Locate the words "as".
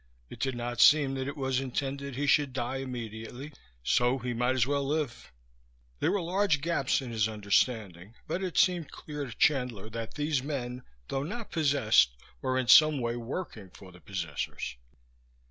4.55-4.65